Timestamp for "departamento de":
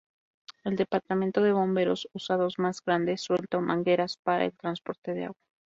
0.77-1.51